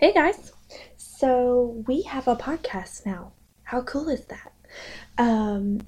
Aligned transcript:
Hey 0.00 0.14
guys! 0.14 0.52
So 0.96 1.84
we 1.86 2.00
have 2.04 2.26
a 2.26 2.34
podcast 2.34 3.04
now. 3.04 3.32
How 3.64 3.82
cool 3.82 4.08
is 4.08 4.24
that? 4.28 4.52
Um, 5.18 5.82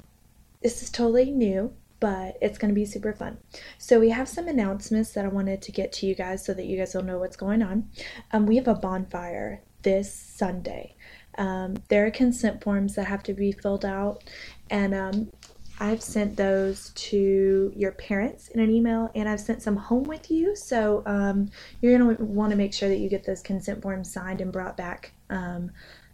this 0.62 0.82
is 0.82 0.90
totally 0.90 1.30
new, 1.30 1.72
but 1.98 2.36
it's 2.42 2.58
going 2.58 2.68
to 2.68 2.74
be 2.74 2.84
super 2.84 3.14
fun. 3.14 3.38
So 3.78 3.98
we 3.98 4.10
have 4.10 4.28
some 4.28 4.48
announcements 4.48 5.12
that 5.12 5.24
I 5.24 5.28
wanted 5.28 5.62
to 5.62 5.72
get 5.72 5.94
to 5.94 6.06
you 6.06 6.14
guys 6.14 6.44
so 6.44 6.52
that 6.52 6.66
you 6.66 6.76
guys 6.76 6.94
will 6.94 7.04
know 7.04 7.16
what's 7.16 7.38
going 7.38 7.62
on. 7.62 7.88
Um, 8.32 8.44
we 8.44 8.56
have 8.56 8.68
a 8.68 8.74
bonfire 8.74 9.62
this 9.80 10.12
Sunday. 10.12 10.94
Um, 11.38 11.76
there 11.88 12.04
are 12.04 12.10
consent 12.10 12.62
forms 12.62 12.96
that 12.96 13.06
have 13.06 13.22
to 13.22 13.32
be 13.32 13.50
filled 13.50 13.86
out, 13.86 14.24
and 14.68 14.92
um, 14.92 15.32
I've 15.80 16.02
sent 16.02 16.36
those 16.36 16.90
to 16.90 17.72
your 17.74 17.92
parents 17.92 18.48
in 18.48 18.60
an 18.60 18.70
email 18.70 19.10
and 19.14 19.28
I've 19.28 19.40
sent 19.40 19.62
some 19.62 19.76
home 19.76 20.04
with 20.04 20.30
you. 20.30 20.54
So 20.54 21.02
um, 21.06 21.50
you're 21.80 21.96
going 21.98 22.16
to 22.16 22.24
want 22.24 22.50
to 22.50 22.56
make 22.56 22.72
sure 22.72 22.88
that 22.88 22.98
you 22.98 23.08
get 23.08 23.24
those 23.24 23.42
consent 23.42 23.82
forms 23.82 24.12
signed 24.12 24.40
and 24.40 24.52
brought 24.52 24.76
back 24.76 25.12
um, 25.30 25.70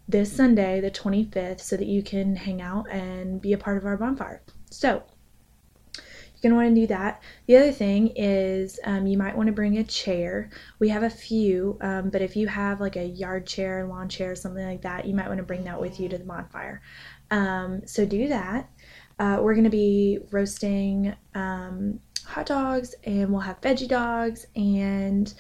this 0.08 0.32
Sunday, 0.32 0.80
the 0.80 0.90
25th, 0.90 1.60
so 1.60 1.76
that 1.76 1.86
you 1.86 2.02
can 2.02 2.34
hang 2.34 2.62
out 2.62 2.90
and 2.90 3.40
be 3.40 3.52
a 3.52 3.58
part 3.58 3.76
of 3.76 3.84
our 3.84 3.96
bonfire. 3.96 4.42
So 4.70 5.02
you're 6.40 6.50
going 6.52 6.60
to 6.60 6.64
want 6.64 6.74
to 6.74 6.80
do 6.82 6.86
that. 6.86 7.22
The 7.46 7.56
other 7.56 7.72
thing 7.72 8.12
is 8.14 8.78
um, 8.84 9.06
you 9.06 9.18
might 9.18 9.36
want 9.36 9.48
to 9.48 9.52
bring 9.52 9.78
a 9.78 9.84
chair. 9.84 10.50
We 10.78 10.88
have 10.90 11.02
a 11.02 11.10
few, 11.10 11.76
um, 11.80 12.10
but 12.10 12.22
if 12.22 12.36
you 12.36 12.46
have 12.46 12.80
like 12.80 12.96
a 12.96 13.04
yard 13.04 13.46
chair, 13.46 13.86
lawn 13.86 14.08
chair, 14.08 14.36
something 14.36 14.64
like 14.64 14.82
that, 14.82 15.04
you 15.04 15.14
might 15.14 15.26
want 15.26 15.38
to 15.38 15.44
bring 15.44 15.64
that 15.64 15.80
with 15.80 15.98
you 15.98 16.08
to 16.08 16.16
the 16.16 16.24
bonfire. 16.24 16.80
Um, 17.30 17.86
so 17.86 18.06
do 18.06 18.28
that. 18.28 18.70
Uh, 19.18 19.38
we're 19.40 19.54
going 19.54 19.64
to 19.64 19.70
be 19.70 20.18
roasting 20.30 21.14
um, 21.34 21.98
hot 22.24 22.46
dogs 22.46 22.94
and 23.04 23.30
we'll 23.30 23.40
have 23.40 23.60
veggie 23.60 23.88
dogs 23.88 24.46
and 24.54 25.34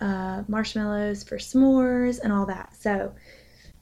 uh, 0.00 0.42
marshmallows 0.48 1.22
for 1.22 1.36
s'mores 1.36 2.20
and 2.20 2.32
all 2.32 2.46
that. 2.46 2.74
So 2.74 3.14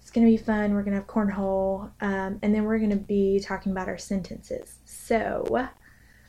it's 0.01 0.11
going 0.11 0.27
to 0.27 0.31
be 0.31 0.37
fun. 0.37 0.75
We're 0.75 0.83
going 0.83 0.95
to 0.95 1.01
have 1.01 1.07
cornhole 1.07 1.91
um, 2.01 2.39
and 2.43 2.55
then 2.55 2.65
we're 2.65 2.79
going 2.79 2.91
to 2.91 2.97
be 2.97 3.41
talking 3.41 3.73
about 3.73 3.89
our 3.89 3.99
sentences. 3.99 4.77
So 4.85 5.69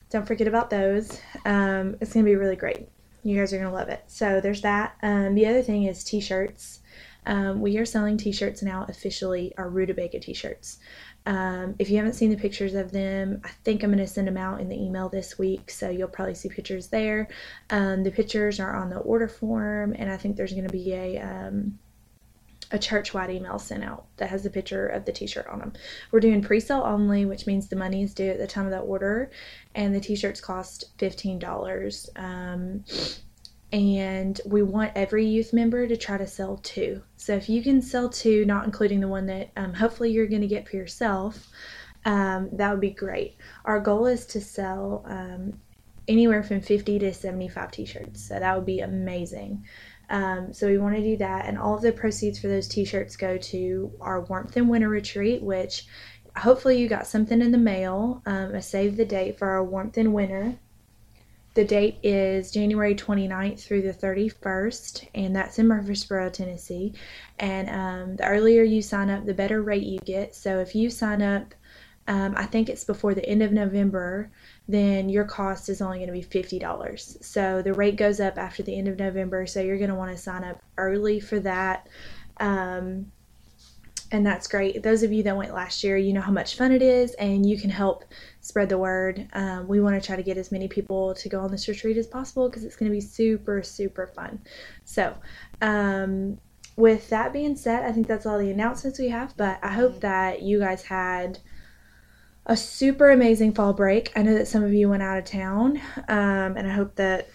don't 0.10 0.28
forget 0.28 0.48
about 0.48 0.70
those. 0.70 1.20
Um, 1.46 1.96
it's 2.02 2.14
going 2.14 2.26
to 2.26 2.30
be 2.30 2.36
really 2.36 2.56
great. 2.56 2.90
You 3.24 3.38
guys 3.38 3.54
are 3.54 3.58
going 3.58 3.70
to 3.70 3.76
love 3.76 3.90
it. 3.90 4.04
So 4.08 4.42
there's 4.42 4.62
that. 4.62 4.96
Um, 5.04 5.36
the 5.36 5.46
other 5.46 5.62
thing 5.62 5.84
is 5.84 6.04
t 6.04 6.20
shirts. 6.20 6.80
Um, 7.26 7.62
we 7.62 7.78
are 7.78 7.86
selling 7.86 8.18
t 8.18 8.32
shirts 8.32 8.62
now 8.64 8.86
officially, 8.90 9.54
our 9.58 9.70
Rutabaga 9.70 10.20
t 10.20 10.34
shirts. 10.34 10.80
Um, 11.26 11.76
if 11.78 11.90
you 11.90 11.98
haven't 11.98 12.14
seen 12.14 12.30
the 12.30 12.38
pictures 12.38 12.74
of 12.74 12.92
them, 12.92 13.42
I 13.44 13.50
think 13.64 13.84
I'm 13.84 13.92
going 13.92 14.00
to 14.00 14.08
send 14.08 14.28
them 14.28 14.38
out 14.38 14.62
in 14.62 14.70
the 14.70 14.82
email 14.82 15.10
this 15.10 15.38
week, 15.38 15.70
so 15.70 15.90
you'll 15.90 16.08
probably 16.08 16.34
see 16.34 16.50
pictures 16.50 16.88
there. 16.88 17.28
Um, 17.70 18.04
the 18.04 18.12
pictures 18.12 18.60
are 18.60 18.76
on 18.76 18.90
the 18.90 18.98
order 19.00 19.28
form, 19.28 19.94
and 20.00 20.10
I 20.10 20.18
think 20.18 20.38
there's 20.38 20.54
going 20.54 20.68
to 20.68 20.72
be 20.72 20.94
a 20.94 21.20
um, 21.20 21.78
a 22.72 22.80
church-wide 22.80 23.32
email 23.32 23.58
sent 23.58 23.84
out 23.84 24.06
that 24.18 24.30
has 24.30 24.46
a 24.46 24.50
picture 24.50 24.88
of 24.88 25.04
the 25.04 25.12
t-shirt 25.12 25.48
on 25.48 25.58
them. 25.58 25.74
We're 26.12 26.20
doing 26.20 26.42
pre-sale 26.42 26.84
only, 26.86 27.26
which 27.26 27.48
means 27.48 27.68
the 27.68 27.76
money 27.76 28.04
is 28.04 28.14
due 28.14 28.30
at 28.30 28.38
the 28.38 28.46
time 28.46 28.66
of 28.66 28.72
the 28.72 28.80
order, 28.80 29.32
and 29.74 29.94
the 29.94 30.00
t-shirts 30.00 30.40
cost 30.40 30.86
fifteen 30.98 31.38
dollars. 31.38 32.10
Um, 33.72 33.80
and 33.80 34.42
we 34.46 34.62
want 34.64 34.94
every 34.96 35.26
youth 35.26 35.54
member 35.54 35.88
to 35.88 35.98
try 35.98 36.18
to 36.18 36.28
sell 36.28 36.58
two. 36.58 37.02
So 37.18 37.36
if 37.36 37.50
you 37.50 37.62
can 37.62 37.82
sell 37.82 38.10
two, 38.10 38.46
not 38.46 38.66
including 38.66 39.00
the 39.00 39.08
one 39.08 39.26
that 39.28 39.52
um, 39.58 39.74
hopefully 39.74 40.12
you're 40.12 40.28
going 40.28 40.42
to 40.42 40.48
get 40.48 40.68
for 40.68 40.76
yourself, 40.76 41.48
um, 42.06 42.50
that 42.54 42.72
would 42.72 42.82
be 42.82 42.92
great. 42.92 43.38
Our 43.66 43.80
goal 43.80 44.06
is 44.06 44.26
to 44.28 44.42
sell 44.42 45.04
um, 45.08 45.60
anywhere 46.08 46.44
from 46.44 46.62
50 46.62 47.00
to 47.00 47.14
75 47.14 47.72
t-shirts. 47.72 48.28
So 48.28 48.40
that 48.40 48.56
would 48.56 48.66
be 48.66 48.80
amazing. 48.80 49.66
Um, 50.10 50.54
so 50.54 50.68
we 50.68 50.80
want 50.80 50.96
to 50.96 51.04
do 51.04 51.18
that, 51.18 51.46
and 51.46 51.60
all 51.60 51.76
of 51.76 51.84
the 51.84 51.92
proceeds 51.92 52.40
for 52.40 52.48
those 52.48 52.68
t-shirts 52.68 53.16
go 53.16 53.38
to 53.38 53.92
our 54.02 54.22
warmth 54.22 54.58
and 54.58 54.68
winter 54.68 54.90
retreat, 54.90 55.44
which 55.44 55.86
hopefully 56.36 56.80
you 56.80 56.88
got 56.88 57.06
something 57.06 57.42
in 57.42 57.52
the 57.52 57.60
mail. 57.60 58.24
Um, 58.26 58.56
a 58.56 58.62
save 58.62 58.98
the 58.98 59.06
date 59.06 59.38
for 59.38 59.50
our 59.50 59.64
warmth 59.64 59.98
and 59.98 60.14
winter 60.14 60.58
the 61.56 61.66
date 61.66 61.98
is 62.04 62.52
January 62.52 62.96
29th 62.96 63.60
through 63.60 63.82
the 63.82 63.94
31st, 63.94 65.08
and 65.16 65.36
that's 65.36 65.58
in 65.60 65.68
Murfreesboro, 65.68 66.30
Tennessee. 66.30 66.94
And 67.40 67.70
um, 67.70 68.16
the 68.18 68.26
earlier 68.26 68.64
you 68.64 68.82
sign 68.82 69.10
up, 69.10 69.26
the 69.26 69.34
better 69.34 69.62
rate 69.62 69.84
you 69.84 70.00
get. 70.00 70.36
So 70.36 70.60
if 70.60 70.76
you 70.76 70.90
sign 70.90 71.22
up, 71.22 71.56
um, 72.08 72.34
I 72.38 72.46
think 72.46 72.70
it's 72.70 72.84
before 72.84 73.14
the 73.14 73.26
end 73.26 73.44
of 73.44 73.52
November, 73.52 74.32
then 74.68 75.10
your 75.10 75.26
cost 75.26 75.70
is 75.70 75.82
only 75.82 75.98
going 75.98 76.08
to 76.08 76.14
be 76.14 76.42
$50. 76.42 77.24
So 77.24 77.62
the 77.62 77.74
rate 77.74 77.98
goes 77.98 78.20
up 78.20 78.38
after 78.38 78.64
the 78.64 78.78
end 78.78 78.88
of 78.88 78.98
November, 78.98 79.46
so 79.46 79.62
you're 79.62 79.78
going 79.78 79.90
to 79.90 79.96
want 79.96 80.12
to 80.12 80.18
sign 80.18 80.44
up 80.44 80.62
early 80.78 81.20
for 81.20 81.40
that. 81.42 81.88
Um, 82.40 83.12
and 84.12 84.26
that's 84.26 84.48
great. 84.48 84.82
Those 84.82 85.04
of 85.04 85.12
you 85.12 85.22
that 85.24 85.38
went 85.38 85.54
last 85.54 85.84
year, 85.84 85.98
you 85.98 86.14
know 86.14 86.22
how 86.22 86.32
much 86.32 86.56
fun 86.56 86.72
it 86.72 86.82
is, 86.82 87.14
and 87.14 87.48
you 87.48 87.60
can 87.60 87.70
help 87.70 88.06
spread 88.50 88.70
the 88.70 88.78
word. 88.78 89.28
Um, 89.34 89.68
we 89.68 89.80
want 89.80 90.02
to 90.02 90.06
try 90.06 90.16
to 90.16 90.24
get 90.24 90.38
as 90.38 90.52
many 90.52 90.68
people 90.68 91.14
to 91.16 91.30
go 91.30 91.40
on 91.40 91.52
this 91.52 91.68
retreat 91.68 91.98
as 91.98 92.08
possible 92.08 92.50
because 92.50 92.64
it's 92.66 92.76
going 92.76 92.92
to 92.92 92.96
be 92.96 93.02
super, 93.02 93.64
super 93.64 94.08
fun. 94.08 94.42
So, 94.84 95.16
um, 95.62 96.40
with 96.76 97.10
that 97.10 97.34
being 97.34 97.56
said, 97.56 97.84
I 97.84 97.92
think 97.92 98.08
that's 98.08 98.26
all 98.26 98.38
the 98.38 98.52
announcements 98.52 99.00
we 99.00 99.10
have, 99.10 99.36
but 99.38 99.60
I 99.64 99.70
hope 99.70 100.00
that 100.02 100.42
you 100.42 100.60
guys 100.60 100.84
had 100.84 101.40
a 102.46 102.56
super 102.58 103.12
amazing 103.12 103.54
fall 103.54 103.74
break. 103.74 104.12
I 104.16 104.22
know 104.22 104.34
that 104.34 104.48
some 104.48 104.64
of 104.64 104.74
you 104.74 104.90
went 104.90 105.04
out 105.04 105.18
of 105.18 105.26
town, 105.26 105.82
um, 106.08 106.58
and 106.58 106.68
I 106.68 106.72
hope 106.72 106.96
that 106.96 107.30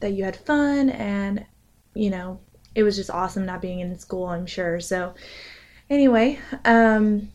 that 0.00 0.12
you 0.12 0.24
had 0.24 0.36
fun 0.36 0.90
and 0.90 1.46
you 1.94 2.10
know 2.10 2.38
it 2.74 2.82
was 2.82 2.96
just 2.96 3.08
awesome 3.08 3.46
not 3.46 3.62
being 3.62 3.80
in 3.80 3.98
school. 3.98 4.26
I'm 4.26 4.44
sure. 4.44 4.80
So 4.80 5.14
Anyway, 5.90 6.38
um, 6.64 7.28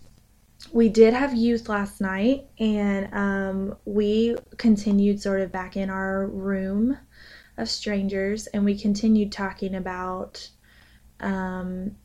we 0.71 0.89
did 0.89 1.13
have 1.13 1.33
youth 1.33 1.69
last 1.69 2.01
night, 2.01 2.45
and 2.59 3.13
um, 3.13 3.77
we 3.85 4.35
continued 4.57 5.21
sort 5.21 5.41
of 5.41 5.51
back 5.51 5.77
in 5.77 5.89
our 5.89 6.27
room 6.27 6.97
of 7.57 7.69
strangers, 7.69 8.47
and 8.47 8.63
we 8.63 8.77
continued 8.77 9.31
talking 9.31 9.75
about 9.75 10.49
um, 11.21 11.95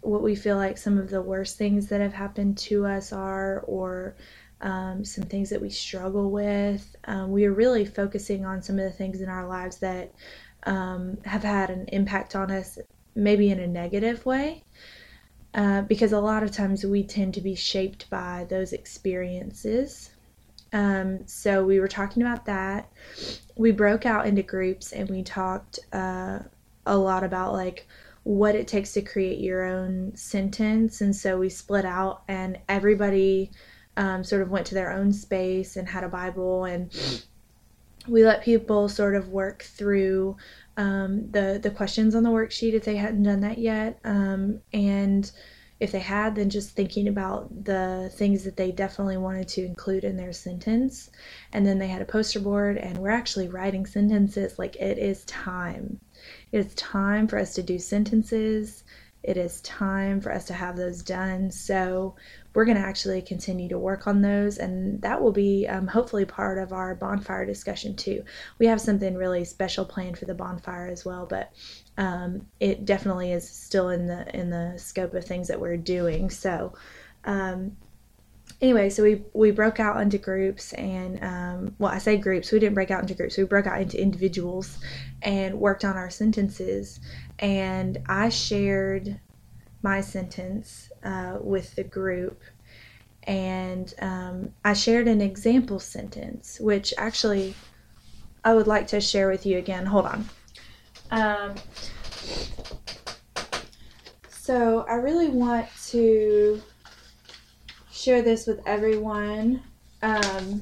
what 0.00 0.22
we 0.22 0.34
feel 0.34 0.56
like 0.56 0.76
some 0.76 0.98
of 0.98 1.08
the 1.08 1.22
worst 1.22 1.56
things 1.56 1.88
that 1.88 2.00
have 2.00 2.12
happened 2.12 2.58
to 2.58 2.86
us 2.86 3.12
are, 3.12 3.60
or 3.60 4.16
um, 4.60 5.04
some 5.04 5.24
things 5.24 5.50
that 5.50 5.60
we 5.60 5.70
struggle 5.70 6.30
with. 6.30 6.96
Um, 7.04 7.30
we 7.30 7.44
are 7.44 7.52
really 7.52 7.84
focusing 7.84 8.44
on 8.44 8.62
some 8.62 8.78
of 8.78 8.84
the 8.84 8.90
things 8.96 9.20
in 9.20 9.28
our 9.28 9.46
lives 9.46 9.78
that 9.78 10.12
um, 10.64 11.18
have 11.24 11.42
had 11.42 11.70
an 11.70 11.86
impact 11.88 12.34
on 12.34 12.50
us, 12.50 12.78
maybe 13.14 13.50
in 13.50 13.60
a 13.60 13.66
negative 13.66 14.24
way. 14.26 14.64
Uh, 15.54 15.82
because 15.82 16.12
a 16.12 16.20
lot 16.20 16.42
of 16.42 16.50
times 16.50 16.84
we 16.84 17.04
tend 17.04 17.32
to 17.34 17.40
be 17.40 17.54
shaped 17.54 18.10
by 18.10 18.44
those 18.50 18.72
experiences. 18.72 20.10
Um, 20.72 21.20
so 21.26 21.64
we 21.64 21.78
were 21.78 21.86
talking 21.86 22.22
about 22.22 22.46
that. 22.46 22.90
We 23.56 23.70
broke 23.70 24.04
out 24.04 24.26
into 24.26 24.42
groups 24.42 24.92
and 24.92 25.08
we 25.08 25.22
talked 25.22 25.78
uh, 25.92 26.40
a 26.86 26.96
lot 26.96 27.22
about 27.22 27.52
like 27.52 27.86
what 28.24 28.56
it 28.56 28.66
takes 28.66 28.94
to 28.94 29.02
create 29.02 29.38
your 29.38 29.64
own 29.64 30.16
sentence. 30.16 31.00
And 31.00 31.14
so 31.14 31.38
we 31.38 31.48
split 31.48 31.84
out 31.84 32.22
and 32.26 32.58
everybody 32.68 33.52
um, 33.96 34.24
sort 34.24 34.42
of 34.42 34.50
went 34.50 34.66
to 34.66 34.74
their 34.74 34.90
own 34.90 35.12
space 35.12 35.76
and 35.76 35.88
had 35.88 36.02
a 36.02 36.08
Bible 36.08 36.64
and 36.64 36.92
we 38.08 38.24
let 38.24 38.42
people 38.42 38.88
sort 38.88 39.14
of 39.14 39.28
work 39.28 39.62
through 39.62 40.36
um, 40.76 41.30
the 41.30 41.58
the 41.62 41.70
questions 41.70 42.14
on 42.14 42.22
the 42.22 42.30
worksheet 42.30 42.74
if 42.74 42.84
they 42.84 42.96
hadn't 42.96 43.22
done 43.22 43.40
that 43.40 43.58
yet, 43.58 43.98
um, 44.04 44.60
and 44.72 45.30
if 45.80 45.92
they 45.92 46.00
had, 46.00 46.34
then 46.34 46.50
just 46.50 46.70
thinking 46.70 47.08
about 47.08 47.64
the 47.64 48.10
things 48.14 48.44
that 48.44 48.56
they 48.56 48.70
definitely 48.72 49.16
wanted 49.16 49.48
to 49.48 49.64
include 49.64 50.04
in 50.04 50.16
their 50.16 50.32
sentence, 50.32 51.10
and 51.52 51.66
then 51.66 51.78
they 51.78 51.88
had 51.88 52.02
a 52.02 52.06
poster 52.06 52.40
board, 52.40 52.76
and 52.78 52.98
we're 52.98 53.10
actually 53.10 53.48
writing 53.48 53.86
sentences. 53.86 54.58
Like 54.58 54.76
it 54.76 54.98
is 54.98 55.24
time. 55.24 56.00
It 56.52 56.58
is 56.58 56.74
time 56.74 57.28
for 57.28 57.38
us 57.38 57.54
to 57.54 57.62
do 57.62 57.78
sentences. 57.78 58.84
It 59.22 59.36
is 59.36 59.60
time 59.62 60.20
for 60.20 60.32
us 60.32 60.44
to 60.46 60.54
have 60.54 60.76
those 60.76 61.02
done. 61.02 61.50
So 61.50 62.14
we're 62.54 62.64
going 62.64 62.76
to 62.76 62.82
actually 62.82 63.20
continue 63.20 63.68
to 63.68 63.78
work 63.78 64.06
on 64.06 64.22
those, 64.22 64.58
and 64.58 65.02
that 65.02 65.20
will 65.20 65.32
be 65.32 65.66
um, 65.68 65.88
hopefully 65.88 66.24
part 66.24 66.58
of 66.58 66.72
our 66.72 66.94
bonfire 66.94 67.44
discussion 67.44 67.96
too. 67.96 68.24
We 68.58 68.66
have 68.66 68.80
something 68.80 69.14
really 69.14 69.44
special 69.44 69.84
planned 69.84 70.18
for 70.18 70.24
the 70.24 70.34
bonfire 70.34 70.86
as 70.86 71.04
well, 71.04 71.26
but 71.26 71.52
um, 71.98 72.46
it 72.60 72.84
definitely 72.84 73.32
is 73.32 73.48
still 73.48 73.90
in 73.90 74.06
the 74.06 74.26
in 74.34 74.50
the 74.50 74.74
scope 74.78 75.14
of 75.14 75.24
things 75.24 75.48
that 75.48 75.60
we're 75.60 75.76
doing. 75.76 76.30
So. 76.30 76.74
Um, 77.26 77.76
anyway, 78.60 78.90
so 78.90 79.02
we 79.02 79.22
we 79.32 79.50
broke 79.50 79.80
out 79.80 80.00
into 80.00 80.18
groups, 80.18 80.72
and 80.74 81.22
um, 81.24 81.74
well, 81.78 81.90
I 81.90 81.98
say 81.98 82.16
groups. 82.16 82.52
We 82.52 82.58
didn't 82.58 82.74
break 82.74 82.90
out 82.90 83.00
into 83.00 83.14
groups. 83.14 83.36
We 83.36 83.44
broke 83.44 83.66
out 83.66 83.80
into 83.80 84.00
individuals, 84.00 84.78
and 85.22 85.58
worked 85.58 85.84
on 85.84 85.96
our 85.96 86.10
sentences. 86.10 87.00
And 87.38 87.98
I 88.06 88.28
shared 88.28 89.18
my 89.84 90.00
sentence 90.00 90.90
uh, 91.04 91.38
with 91.40 91.76
the 91.76 91.84
group. 91.84 92.42
And 93.22 93.94
um, 94.00 94.52
I 94.64 94.72
shared 94.72 95.06
an 95.06 95.20
example 95.20 95.78
sentence, 95.78 96.58
which 96.58 96.92
actually 96.98 97.54
I 98.44 98.54
would 98.54 98.66
like 98.66 98.88
to 98.88 99.00
share 99.00 99.28
with 99.28 99.46
you 99.46 99.58
again. 99.58 99.86
Hold 99.86 100.06
on. 100.06 100.28
Um, 101.12 101.54
So 104.46 104.84
I 104.90 104.96
really 104.96 105.30
want 105.30 105.66
to 105.86 106.60
share 107.90 108.20
this 108.20 108.46
with 108.46 108.60
everyone, 108.66 109.62
um, 110.02 110.60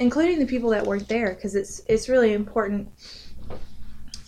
including 0.00 0.38
the 0.38 0.44
people 0.44 0.68
that 0.68 0.86
weren't 0.86 1.08
there, 1.08 1.32
because 1.32 1.54
it's 1.54 1.80
it's 1.88 2.10
really 2.10 2.34
important 2.34 2.90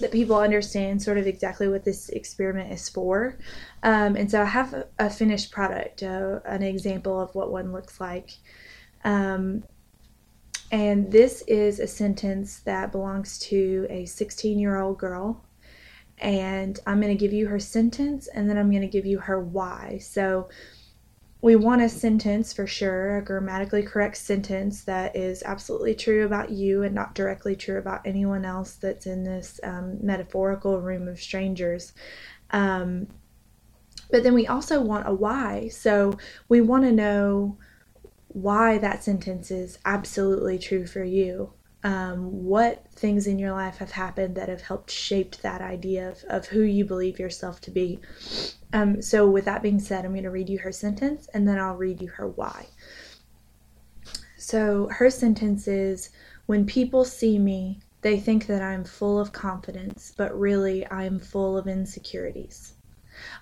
that 0.01 0.13
people 0.13 0.37
understand 0.37 1.03
sort 1.03 1.19
of 1.19 1.27
exactly 1.27 1.69
what 1.69 1.85
this 1.85 2.09
experiment 2.11 2.73
is 2.73 2.89
for. 2.89 3.39
Um, 3.83 4.17
and 4.17 4.31
so 4.31 4.43
I 4.43 4.47
have 4.47 4.85
a, 4.99 5.11
finished 5.11 5.51
product, 5.51 6.03
uh, 6.03 6.41
an 6.45 6.63
example 6.63 7.21
of 7.21 7.35
what 7.35 7.51
one 7.51 7.73
looks 7.73 8.01
like. 8.01 8.31
Um, 9.05 9.65
and 10.71 11.11
this 11.11 11.43
is 11.49 11.81
a 11.81 11.87
sentence 11.87 12.61
that 12.61 12.93
belongs 12.93 13.39
to 13.41 13.87
a 13.91 14.05
16 14.05 14.59
year 14.59 14.79
old 14.79 14.99
girl. 14.99 15.45
And 16.19 16.79
I'm 16.87 17.01
going 17.01 17.17
to 17.17 17.21
give 17.21 17.33
you 17.33 17.47
her 17.47 17.61
sentence 17.61 18.27
and 18.29 18.51
then 18.51 18.59
I'm 18.59 18.71
going 18.71 18.83
to 18.83 18.89
give 18.89 19.07
you 19.07 19.19
her 19.19 19.41
why. 19.41 19.99
So 19.99 20.49
we 21.41 21.55
want 21.55 21.83
a 21.83 21.89
sentence 21.89 22.53
for 22.53 22.67
sure, 22.67 23.19
a 23.19 23.25
grammatically 23.25 23.83
correct 23.83 24.17
sentence 24.17 24.83
that 24.85 25.15
is 25.15 25.43
absolutely 25.45 25.95
true 25.95 26.27
about 26.27 26.51
you 26.51 26.83
and 26.83 26.95
not 26.95 27.15
directly 27.15 27.55
true 27.55 27.79
about 27.79 28.05
anyone 28.05 28.45
else 28.45 28.75
that's 28.75 29.07
in 29.07 29.23
this 29.23 29.61
um, 29.63 29.99
metaphorical 30.05 30.81
room 30.81 31.07
of 31.07 31.21
strangers. 31.21 31.93
Um, 32.51 33.07
but 34.11 34.25
then 34.25 34.35
we 34.35 34.47
also 34.47 34.81
want 34.81 35.09
a 35.09 35.15
why. 35.15 35.69
So 35.69 36.19
we 36.49 36.61
want 36.61 36.85
to 36.85 36.93
know 36.93 37.57
why 38.29 38.79
that 38.79 39.05
sentence 39.05 39.51
is 39.51 39.79
absolutely 39.85 40.59
true 40.59 40.87
for 40.87 41.05
you. 41.05 41.53
Um, 41.85 42.45
what 42.45 42.85
things 42.93 43.29
in 43.29 43.39
your 43.39 43.53
life 43.53 43.77
have 43.79 43.93
happened 43.93 44.35
that 44.35 44.49
have 44.49 44.63
helped 44.63 44.91
shape 44.91 45.37
that 45.37 45.61
idea 45.61 46.09
of, 46.09 46.25
of 46.29 46.47
who 46.47 46.63
you 46.63 46.85
believe 46.85 47.21
yourself 47.21 47.61
to 47.63 47.71
be. 47.71 48.01
Um, 48.73 49.01
so, 49.01 49.31
with 49.31 49.45
that 49.45 49.63
being 49.63 49.79
said, 49.79 50.05
I'm 50.05 50.13
going 50.13 50.25
to 50.25 50.31
read 50.31 50.49
you 50.49 50.59
her 50.59 50.73
sentence 50.73 51.29
and 51.33 51.47
then 51.47 51.59
I'll 51.59 51.77
read 51.77 52.03
you 52.03 52.09
her 52.09 52.27
why. 52.27 52.67
So, 54.37 54.89
her 54.89 55.11
sentence 55.11 55.69
is 55.69 56.11
When 56.47 56.67
people 56.67 57.05
see 57.05 57.39
me, 57.39 57.81
they 58.03 58.19
think 58.19 58.47
that 58.47 58.63
I'm 58.63 58.85
full 58.85 59.21
of 59.21 59.33
confidence, 59.33 60.13
but 60.17 60.39
really 60.39 60.87
I 60.87 61.05
am 61.05 61.19
full 61.19 61.57
of 61.57 61.67
insecurities. 61.67 62.75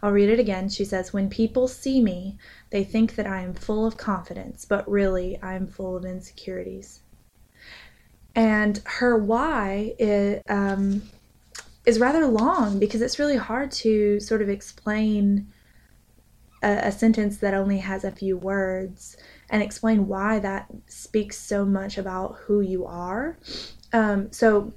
I'll 0.02 0.12
read 0.12 0.30
it 0.30 0.40
again. 0.40 0.70
She 0.70 0.84
says, 0.84 1.12
When 1.12 1.28
people 1.28 1.68
see 1.68 2.02
me, 2.02 2.38
they 2.70 2.82
think 2.82 3.14
that 3.16 3.26
I 3.26 3.42
am 3.42 3.52
full 3.52 3.84
of 3.84 3.96
confidence, 3.98 4.64
but 4.64 4.88
really 4.88 5.38
I 5.42 5.54
am 5.54 5.66
full 5.66 5.96
of 5.96 6.04
insecurities. 6.04 7.00
And 8.36 8.82
her 8.84 9.16
why 9.16 9.94
is, 9.98 10.42
um, 10.48 11.02
is 11.86 11.98
rather 11.98 12.26
long 12.26 12.78
because 12.78 13.00
it's 13.00 13.18
really 13.18 13.38
hard 13.38 13.70
to 13.70 14.20
sort 14.20 14.42
of 14.42 14.50
explain 14.50 15.50
a, 16.62 16.88
a 16.88 16.92
sentence 16.92 17.38
that 17.38 17.54
only 17.54 17.78
has 17.78 18.04
a 18.04 18.10
few 18.10 18.36
words 18.36 19.16
and 19.48 19.62
explain 19.62 20.06
why 20.06 20.38
that 20.40 20.66
speaks 20.86 21.38
so 21.38 21.64
much 21.64 21.96
about 21.96 22.36
who 22.40 22.60
you 22.60 22.84
are. 22.84 23.38
Um, 23.92 24.30
so 24.32 24.72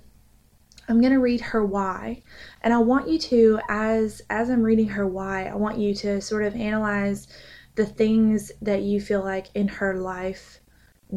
I'm 0.87 1.01
going 1.01 1.13
to 1.13 1.19
read 1.19 1.41
her 1.41 1.65
why. 1.65 2.23
And 2.61 2.73
I 2.73 2.77
want 2.77 3.09
you 3.09 3.19
to 3.19 3.59
as 3.67 4.21
as 4.29 4.49
I'm 4.49 4.63
reading 4.63 4.87
her 4.89 5.05
why, 5.05 5.45
I 5.45 5.55
want 5.55 5.77
you 5.77 5.93
to 5.95 6.21
sort 6.21 6.43
of 6.43 6.55
analyze 6.55 7.27
the 7.75 7.85
things 7.85 8.51
that 8.61 8.83
you 8.83 9.01
feel 9.01 9.23
like 9.23 9.47
in 9.53 9.67
her 9.67 9.97
life 9.97 10.59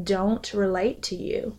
don't 0.02 0.52
relate 0.54 1.02
to 1.02 1.14
you 1.14 1.58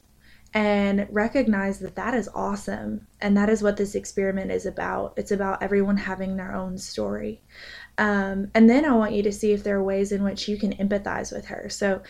and 0.54 1.08
recognize 1.10 1.80
that 1.80 1.96
that 1.96 2.14
is 2.14 2.30
awesome 2.36 3.08
and 3.22 3.36
that 3.36 3.50
is 3.50 3.64
what 3.64 3.78
this 3.78 3.96
experiment 3.96 4.52
is 4.52 4.66
about. 4.66 5.14
It's 5.18 5.32
about 5.32 5.64
everyone 5.64 5.98
having 5.98 6.36
their 6.36 6.54
own 6.54 6.78
story. 6.78 7.42
Um, 7.98 8.50
and 8.54 8.70
then 8.70 8.86
i 8.86 8.92
want 8.92 9.14
you 9.14 9.22
to 9.24 9.32
see 9.32 9.52
if 9.52 9.64
there 9.64 9.78
are 9.78 9.84
ways 9.84 10.12
in 10.12 10.24
which 10.24 10.48
you 10.48 10.58
can 10.58 10.74
empathize 10.74 11.32
with 11.32 11.46
her. 11.46 11.70
So 11.70 12.02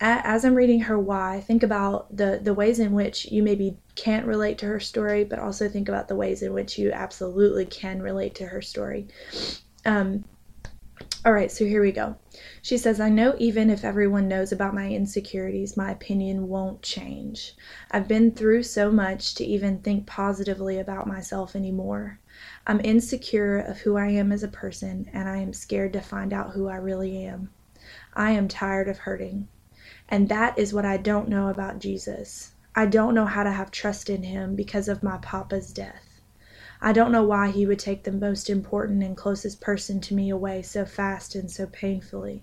as 0.00 0.44
I'm 0.44 0.54
reading 0.54 0.80
her 0.80 0.98
why, 0.98 1.40
think 1.46 1.62
about 1.62 2.16
the 2.16 2.40
the 2.42 2.54
ways 2.54 2.78
in 2.78 2.92
which 2.92 3.26
you 3.26 3.42
maybe 3.42 3.76
can't 3.96 4.26
relate 4.26 4.56
to 4.58 4.66
her 4.66 4.80
story, 4.80 5.24
but 5.24 5.38
also 5.38 5.68
think 5.68 5.90
about 5.90 6.08
the 6.08 6.16
ways 6.16 6.42
in 6.42 6.54
which 6.54 6.78
you 6.78 6.90
absolutely 6.90 7.66
can 7.66 8.00
relate 8.00 8.34
to 8.36 8.46
her 8.46 8.62
story. 8.62 9.08
Um, 9.84 10.24
all 11.22 11.32
right, 11.34 11.52
so 11.52 11.66
here 11.66 11.82
we 11.82 11.92
go. 11.92 12.16
She 12.62 12.78
says, 12.78 12.98
I 12.98 13.10
know 13.10 13.34
even 13.38 13.68
if 13.68 13.84
everyone 13.84 14.26
knows 14.26 14.52
about 14.52 14.74
my 14.74 14.88
insecurities, 14.88 15.76
my 15.76 15.90
opinion 15.90 16.48
won't 16.48 16.80
change. 16.80 17.54
I've 17.90 18.08
been 18.08 18.30
through 18.30 18.62
so 18.62 18.90
much 18.90 19.34
to 19.34 19.44
even 19.44 19.80
think 19.80 20.06
positively 20.06 20.78
about 20.78 21.06
myself 21.06 21.54
anymore. 21.54 22.18
I'm 22.66 22.80
insecure 22.82 23.58
of 23.58 23.80
who 23.80 23.98
I 23.98 24.06
am 24.06 24.32
as 24.32 24.42
a 24.42 24.48
person, 24.48 25.10
and 25.12 25.28
I 25.28 25.36
am 25.36 25.52
scared 25.52 25.92
to 25.92 26.00
find 26.00 26.32
out 26.32 26.52
who 26.52 26.68
I 26.68 26.76
really 26.76 27.24
am. 27.26 27.50
I 28.14 28.30
am 28.30 28.48
tired 28.48 28.88
of 28.88 28.98
hurting. 28.98 29.48
And 30.08 30.28
that 30.30 30.58
is 30.58 30.72
what 30.72 30.86
I 30.86 30.96
don't 30.96 31.28
know 31.28 31.48
about 31.48 31.80
Jesus. 31.80 32.52
I 32.74 32.86
don't 32.86 33.14
know 33.14 33.26
how 33.26 33.42
to 33.42 33.52
have 33.52 33.70
trust 33.70 34.08
in 34.08 34.22
him 34.22 34.56
because 34.56 34.88
of 34.88 35.02
my 35.02 35.18
papa's 35.18 35.70
death. 35.72 36.09
I 36.82 36.92
don't 36.92 37.12
know 37.12 37.24
why 37.24 37.50
he 37.50 37.66
would 37.66 37.78
take 37.78 38.04
the 38.04 38.12
most 38.12 38.48
important 38.48 39.02
and 39.02 39.16
closest 39.16 39.60
person 39.60 40.00
to 40.00 40.14
me 40.14 40.30
away 40.30 40.62
so 40.62 40.84
fast 40.84 41.34
and 41.34 41.50
so 41.50 41.66
painfully. 41.66 42.42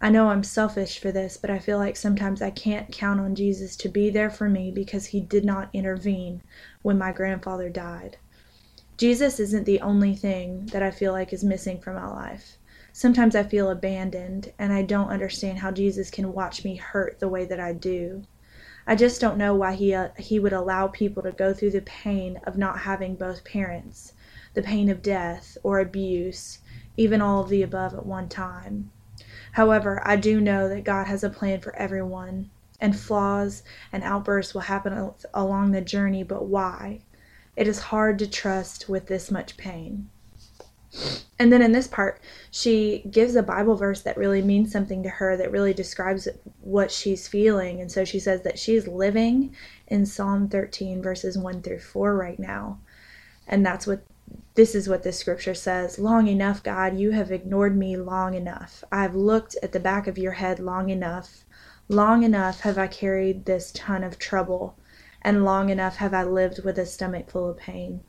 I 0.00 0.10
know 0.10 0.28
I'm 0.28 0.44
selfish 0.44 0.98
for 0.98 1.10
this, 1.10 1.38
but 1.38 1.50
I 1.50 1.58
feel 1.58 1.78
like 1.78 1.96
sometimes 1.96 2.42
I 2.42 2.50
can't 2.50 2.92
count 2.92 3.20
on 3.20 3.34
Jesus 3.34 3.74
to 3.76 3.88
be 3.88 4.10
there 4.10 4.28
for 4.28 4.50
me 4.50 4.70
because 4.70 5.06
he 5.06 5.20
did 5.20 5.46
not 5.46 5.70
intervene 5.72 6.42
when 6.82 6.98
my 6.98 7.10
grandfather 7.10 7.70
died. 7.70 8.18
Jesus 8.98 9.40
isn't 9.40 9.64
the 9.64 9.80
only 9.80 10.14
thing 10.14 10.66
that 10.66 10.82
I 10.82 10.90
feel 10.90 11.12
like 11.12 11.32
is 11.32 11.42
missing 11.42 11.80
from 11.80 11.96
my 11.96 12.06
life. 12.06 12.58
Sometimes 12.92 13.34
I 13.34 13.44
feel 13.44 13.70
abandoned, 13.70 14.52
and 14.58 14.72
I 14.72 14.82
don't 14.82 15.08
understand 15.08 15.58
how 15.58 15.70
Jesus 15.70 16.10
can 16.10 16.32
watch 16.32 16.64
me 16.64 16.76
hurt 16.76 17.18
the 17.18 17.28
way 17.28 17.44
that 17.46 17.58
I 17.58 17.72
do. 17.72 18.24
I 18.86 18.94
just 18.94 19.20
don't 19.20 19.38
know 19.38 19.54
why 19.54 19.74
he 19.74 19.94
uh, 19.94 20.08
he 20.18 20.38
would 20.38 20.52
allow 20.52 20.88
people 20.88 21.22
to 21.22 21.32
go 21.32 21.54
through 21.54 21.70
the 21.70 21.80
pain 21.80 22.38
of 22.44 22.58
not 22.58 22.80
having 22.80 23.14
both 23.14 23.44
parents, 23.44 24.12
the 24.52 24.62
pain 24.62 24.90
of 24.90 25.00
death 25.00 25.56
or 25.62 25.80
abuse, 25.80 26.58
even 26.96 27.22
all 27.22 27.42
of 27.42 27.48
the 27.48 27.62
above 27.62 27.94
at 27.94 28.04
one 28.04 28.28
time. 28.28 28.90
However, 29.52 30.02
I 30.04 30.16
do 30.16 30.40
know 30.40 30.68
that 30.68 30.84
God 30.84 31.06
has 31.06 31.24
a 31.24 31.30
plan 31.30 31.60
for 31.60 31.74
everyone, 31.76 32.50
and 32.78 32.98
flaws 32.98 33.62
and 33.90 34.02
outbursts 34.02 34.52
will 34.52 34.62
happen 34.62 35.12
along 35.32 35.70
the 35.70 35.80
journey, 35.80 36.22
but 36.22 36.44
why? 36.44 37.00
It 37.56 37.66
is 37.66 37.78
hard 37.78 38.18
to 38.18 38.26
trust 38.26 38.88
with 38.88 39.06
this 39.06 39.30
much 39.30 39.56
pain. 39.56 40.10
And 41.38 41.52
then 41.52 41.62
in 41.62 41.72
this 41.72 41.88
part, 41.88 42.20
she 42.50 43.04
gives 43.10 43.34
a 43.34 43.42
Bible 43.42 43.74
verse 43.74 44.02
that 44.02 44.16
really 44.16 44.42
means 44.42 44.70
something 44.70 45.02
to 45.02 45.08
her, 45.08 45.36
that 45.36 45.50
really 45.50 45.74
describes 45.74 46.28
what 46.60 46.92
she's 46.92 47.26
feeling. 47.26 47.80
And 47.80 47.90
so 47.90 48.04
she 48.04 48.20
says 48.20 48.42
that 48.42 48.58
she's 48.58 48.86
living 48.86 49.54
in 49.88 50.06
Psalm 50.06 50.48
13, 50.48 51.02
verses 51.02 51.36
1 51.36 51.62
through 51.62 51.80
4 51.80 52.14
right 52.14 52.38
now. 52.38 52.78
And 53.46 53.66
that's 53.66 53.86
what 53.86 54.04
this 54.54 54.74
is 54.74 54.88
what 54.88 55.02
this 55.02 55.18
scripture 55.18 55.54
says 55.54 55.98
Long 55.98 56.28
enough, 56.28 56.62
God, 56.62 56.96
you 56.96 57.10
have 57.10 57.30
ignored 57.30 57.76
me 57.76 57.96
long 57.96 58.34
enough. 58.34 58.84
I 58.90 59.02
have 59.02 59.14
looked 59.14 59.56
at 59.62 59.72
the 59.72 59.80
back 59.80 60.06
of 60.06 60.16
your 60.16 60.32
head 60.32 60.60
long 60.60 60.90
enough. 60.90 61.44
Long 61.88 62.22
enough 62.22 62.60
have 62.60 62.78
I 62.78 62.86
carried 62.86 63.44
this 63.44 63.70
ton 63.72 64.02
of 64.02 64.18
trouble, 64.18 64.78
and 65.20 65.44
long 65.44 65.68
enough 65.68 65.96
have 65.96 66.14
I 66.14 66.22
lived 66.22 66.64
with 66.64 66.78
a 66.78 66.86
stomach 66.86 67.28
full 67.28 67.50
of 67.50 67.58
pain. 67.58 68.00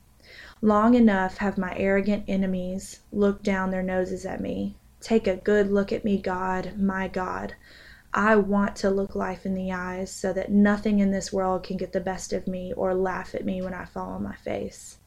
Long 0.60 0.94
enough 0.94 1.38
have 1.38 1.58
my 1.58 1.74
arrogant 1.76 2.24
enemies 2.28 3.00
looked 3.12 3.42
down 3.42 3.70
their 3.70 3.82
noses 3.82 4.24
at 4.24 4.40
me. 4.40 4.76
Take 5.00 5.26
a 5.26 5.36
good 5.36 5.70
look 5.70 5.92
at 5.92 6.04
me, 6.04 6.18
God, 6.18 6.78
my 6.78 7.08
God. 7.08 7.54
I 8.12 8.36
want 8.36 8.76
to 8.76 8.90
look 8.90 9.14
life 9.14 9.44
in 9.44 9.54
the 9.54 9.72
eyes 9.72 10.10
so 10.10 10.32
that 10.32 10.50
nothing 10.50 11.00
in 11.00 11.10
this 11.10 11.32
world 11.32 11.64
can 11.64 11.76
get 11.76 11.92
the 11.92 12.00
best 12.00 12.32
of 12.32 12.46
me 12.46 12.72
or 12.72 12.94
laugh 12.94 13.34
at 13.34 13.44
me 13.44 13.60
when 13.60 13.74
I 13.74 13.84
fall 13.84 14.10
on 14.10 14.22
my 14.22 14.36
face. 14.36 14.98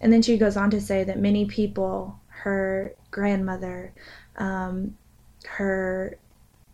And 0.00 0.12
then 0.12 0.22
she 0.22 0.38
goes 0.38 0.56
on 0.56 0.70
to 0.70 0.80
say 0.80 1.04
that 1.04 1.18
many 1.18 1.44
people, 1.44 2.18
her 2.28 2.94
grandmother, 3.10 3.92
um, 4.36 4.96
her 5.44 6.16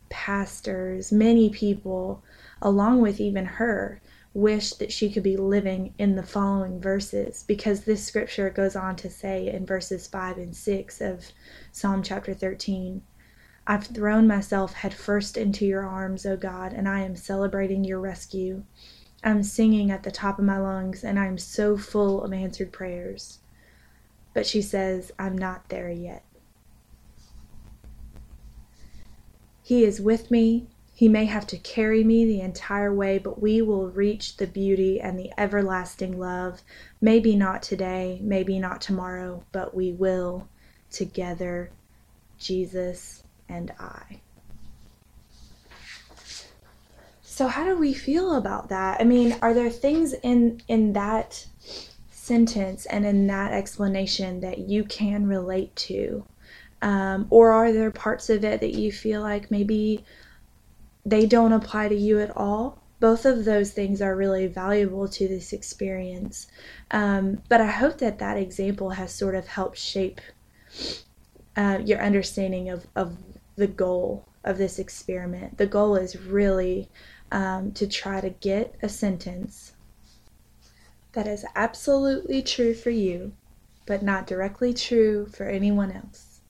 pastors, 0.09 1.11
many 1.11 1.51
people, 1.51 2.23
along 2.63 3.01
with 3.01 3.21
even 3.21 3.45
her, 3.45 4.01
wish 4.35 4.75
that 4.75 4.93
she 4.93 5.11
could 5.11 5.23
be 5.23 5.37
living 5.37 5.95
in 5.97 6.17
the 6.17 6.23
following 6.23 6.81
verses 6.81 7.45
because 7.47 7.85
this 7.85 8.05
scripture 8.05 8.51
goes 8.51 8.77
on 8.77 8.97
to 8.97 9.09
say 9.09 9.49
in 9.49 9.65
verses 9.65 10.07
5 10.07 10.37
and 10.39 10.55
6 10.55 11.01
of 11.01 11.33
Psalm 11.73 12.03
chapter 12.03 12.35
13 12.35 13.01
I've 13.67 13.87
thrown 13.87 14.27
myself 14.27 14.75
headfirst 14.75 15.39
into 15.39 15.65
your 15.65 15.87
arms, 15.87 16.27
O 16.27 16.37
God, 16.37 16.75
and 16.75 16.87
I 16.87 17.01
am 17.01 17.17
celebrating 17.17 17.83
your 17.83 17.99
rescue. 17.99 18.65
I'm 19.23 19.43
singing 19.43 19.91
at 19.91 20.03
the 20.03 20.11
top 20.11 20.39
of 20.39 20.45
my 20.45 20.59
lungs, 20.59 21.03
and 21.03 21.19
I'm 21.19 21.39
so 21.39 21.79
full 21.79 22.23
of 22.23 22.33
answered 22.35 22.73
prayers. 22.73 23.39
But 24.35 24.47
she 24.47 24.61
says, 24.61 25.13
I'm 25.19 25.39
not 25.39 25.71
there 25.71 25.89
yet. 25.89 26.25
He 29.63 29.85
is 29.85 29.99
with 29.99 30.31
me, 30.31 30.69
he 30.95 31.09
may 31.09 31.25
have 31.25 31.47
to 31.49 31.59
carry 31.59 32.05
me 32.05 32.25
the 32.25 32.41
entire 32.41 32.95
way, 32.95 33.19
but 33.19 33.43
we 33.43 33.61
will 33.61 33.89
reach 33.89 34.37
the 34.37 34.47
beauty 34.47 35.01
and 35.01 35.19
the 35.19 35.33
everlasting 35.37 36.19
love. 36.19 36.63
Maybe 37.01 37.35
not 37.35 37.63
today, 37.63 38.21
maybe 38.23 38.59
not 38.61 38.81
tomorrow, 38.81 39.45
but 39.53 39.75
we 39.75 39.93
will. 39.93 40.49
together, 40.95 41.71
Jesus 42.39 43.25
and 43.49 43.73
I. 43.79 44.21
So 47.23 47.49
how 47.49 47.65
do 47.65 47.77
we 47.77 47.93
feel 47.93 48.37
about 48.37 48.69
that? 48.69 49.01
I 49.01 49.05
mean, 49.05 49.37
are 49.43 49.53
there 49.53 49.71
things 49.71 50.15
in 50.23 50.63
in 50.69 50.93
that 50.93 51.47
sentence 52.11 52.87
and 52.87 53.05
in 53.05 53.27
that 53.27 53.53
explanation 53.53 54.41
that 54.41 54.59
you 54.59 54.85
can 54.85 55.27
relate 55.27 55.75
to? 55.77 56.25
Um, 56.81 57.27
or 57.31 57.51
are 57.51 57.73
there 57.73 57.91
parts 57.91 58.31
of 58.31 58.45
it 58.45 58.61
that 58.61 58.75
you 58.75 58.93
feel 58.93 59.21
like 59.21 59.51
maybe 59.51 60.05
they 61.05 61.27
don't 61.27 61.53
apply 61.53 61.89
to 61.89 61.95
you 61.95 62.21
at 62.21 62.37
all? 62.37 62.83
Both 63.01 63.27
of 63.27 63.45
those 63.45 63.73
things 63.73 64.01
are 64.01 64.17
really 64.17 64.47
valuable 64.47 65.09
to 65.09 65.29
this 65.29 65.53
experience. 65.53 66.47
Um, 66.91 67.43
but 67.49 67.61
I 67.61 67.67
hope 67.67 67.99
that 67.99 68.19
that 68.19 68.37
example 68.37 68.91
has 68.91 69.13
sort 69.13 69.35
of 69.35 69.47
helped 69.47 69.79
shape 69.79 70.21
uh, 71.57 71.81
your 71.85 72.01
understanding 72.01 72.71
of, 72.71 72.87
of 72.97 73.17
the 73.57 73.67
goal 73.67 74.27
of 74.45 74.59
this 74.59 74.79
experiment. 74.79 75.59
The 75.59 75.67
goal 75.67 75.97
is 75.97 76.17
really 76.17 76.89
um, 77.31 77.73
to 77.73 77.87
try 77.87 78.21
to 78.21 78.31
get 78.31 78.75
a 78.83 78.89
sentence 78.89 79.73
that 81.13 81.27
is 81.27 81.45
absolutely 81.55 82.43
true 82.43 82.75
for 82.75 82.91
you, 82.91 83.33
but 83.87 84.03
not 84.03 84.27
directly 84.27 84.75
true 84.75 85.27
for 85.27 85.49
anyone 85.49 85.93
else. 85.93 86.41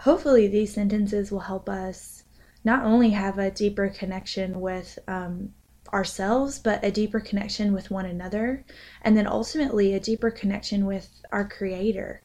Hopefully, 0.00 0.46
these 0.46 0.74
sentences 0.74 1.30
will 1.30 1.40
help 1.40 1.68
us 1.68 2.19
not 2.64 2.84
only 2.84 3.10
have 3.10 3.38
a 3.38 3.50
deeper 3.50 3.88
connection 3.88 4.60
with 4.60 4.98
um, 5.08 5.52
ourselves, 5.92 6.58
but 6.58 6.84
a 6.84 6.90
deeper 6.90 7.20
connection 7.20 7.72
with 7.72 7.90
one 7.90 8.06
another, 8.06 8.64
and 9.02 9.16
then 9.16 9.26
ultimately 9.26 9.94
a 9.94 10.00
deeper 10.00 10.30
connection 10.30 10.86
with 10.86 11.08
our 11.32 11.48
Creator. 11.48 12.22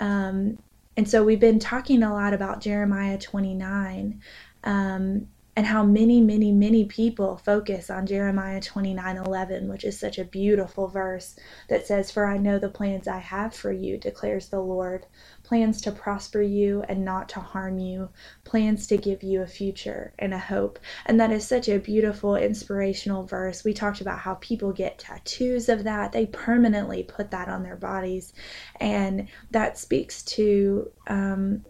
Um, 0.00 0.58
and 0.96 1.08
so 1.08 1.24
we've 1.24 1.40
been 1.40 1.58
talking 1.58 2.02
a 2.02 2.12
lot 2.12 2.34
about 2.34 2.60
Jeremiah 2.60 3.18
29. 3.18 4.20
Um, 4.64 5.28
and 5.58 5.66
how 5.66 5.82
many, 5.82 6.20
many, 6.20 6.52
many 6.52 6.84
people 6.84 7.36
focus 7.36 7.90
on 7.90 8.06
Jeremiah 8.06 8.60
29 8.60 9.16
11, 9.16 9.68
which 9.68 9.82
is 9.82 9.98
such 9.98 10.16
a 10.16 10.24
beautiful 10.24 10.86
verse 10.86 11.34
that 11.68 11.84
says, 11.84 12.12
For 12.12 12.26
I 12.26 12.38
know 12.38 12.60
the 12.60 12.68
plans 12.68 13.08
I 13.08 13.18
have 13.18 13.52
for 13.56 13.72
you, 13.72 13.98
declares 13.98 14.50
the 14.50 14.60
Lord 14.60 15.06
plans 15.42 15.80
to 15.80 15.90
prosper 15.90 16.40
you 16.40 16.84
and 16.88 17.04
not 17.04 17.28
to 17.30 17.40
harm 17.40 17.80
you, 17.80 18.08
plans 18.44 18.86
to 18.86 18.96
give 18.96 19.24
you 19.24 19.42
a 19.42 19.48
future 19.48 20.12
and 20.20 20.32
a 20.32 20.38
hope. 20.38 20.78
And 21.06 21.18
that 21.18 21.32
is 21.32 21.44
such 21.44 21.68
a 21.68 21.80
beautiful, 21.80 22.36
inspirational 22.36 23.24
verse. 23.26 23.64
We 23.64 23.74
talked 23.74 24.00
about 24.00 24.20
how 24.20 24.34
people 24.34 24.70
get 24.70 25.00
tattoos 25.00 25.68
of 25.68 25.82
that, 25.82 26.12
they 26.12 26.26
permanently 26.26 27.02
put 27.02 27.32
that 27.32 27.48
on 27.48 27.64
their 27.64 27.74
bodies. 27.74 28.32
And 28.78 29.26
that 29.50 29.76
speaks 29.76 30.22
to, 30.22 30.92
um, 31.08 31.64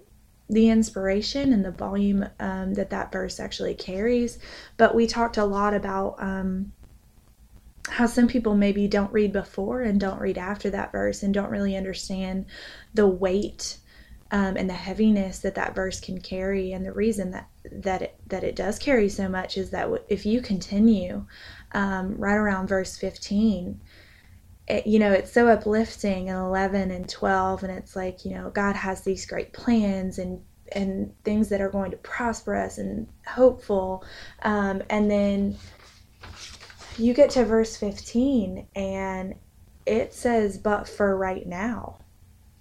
the 0.48 0.70
inspiration 0.70 1.52
and 1.52 1.64
the 1.64 1.70
volume 1.70 2.26
um, 2.40 2.74
that 2.74 2.90
that 2.90 3.12
verse 3.12 3.38
actually 3.38 3.74
carries. 3.74 4.38
But 4.76 4.94
we 4.94 5.06
talked 5.06 5.36
a 5.36 5.44
lot 5.44 5.74
about 5.74 6.16
um, 6.18 6.72
how 7.88 8.06
some 8.06 8.28
people 8.28 8.54
maybe 8.54 8.88
don't 8.88 9.12
read 9.12 9.32
before 9.32 9.82
and 9.82 10.00
don't 10.00 10.20
read 10.20 10.38
after 10.38 10.70
that 10.70 10.92
verse 10.92 11.22
and 11.22 11.32
don't 11.34 11.50
really 11.50 11.76
understand 11.76 12.46
the 12.94 13.06
weight 13.06 13.78
um, 14.30 14.56
and 14.56 14.68
the 14.68 14.74
heaviness 14.74 15.38
that 15.40 15.54
that 15.54 15.74
verse 15.74 16.00
can 16.00 16.20
carry. 16.20 16.72
And 16.72 16.84
the 16.84 16.92
reason 16.92 17.30
that 17.32 17.48
that 17.70 18.02
it, 18.02 18.16
that 18.26 18.44
it 18.44 18.56
does 18.56 18.78
carry 18.78 19.08
so 19.08 19.28
much 19.28 19.58
is 19.58 19.70
that 19.70 19.88
if 20.08 20.24
you 20.24 20.40
continue 20.40 21.26
um, 21.72 22.16
right 22.16 22.36
around 22.36 22.68
verse 22.68 22.96
15, 22.96 23.80
it, 24.68 24.86
you 24.86 24.98
know, 24.98 25.12
it's 25.12 25.32
so 25.32 25.48
uplifting 25.48 26.28
in 26.28 26.36
11 26.36 26.90
and 26.90 27.08
12, 27.08 27.62
and 27.64 27.72
it's 27.72 27.96
like, 27.96 28.24
you 28.24 28.34
know, 28.34 28.50
God 28.50 28.76
has 28.76 29.02
these 29.02 29.26
great 29.26 29.52
plans 29.52 30.18
and 30.18 30.40
and 30.72 31.14
things 31.24 31.48
that 31.48 31.62
are 31.62 31.70
going 31.70 31.90
to 31.90 31.96
prosper 31.96 32.54
us 32.54 32.76
and 32.76 33.08
hopeful. 33.26 34.04
Um, 34.42 34.82
and 34.90 35.10
then 35.10 35.56
you 36.98 37.14
get 37.14 37.30
to 37.30 37.44
verse 37.46 37.74
15 37.76 38.66
and 38.74 39.34
it 39.86 40.12
says, 40.12 40.58
but 40.58 40.86
for 40.86 41.16
right 41.16 41.46
now. 41.46 41.96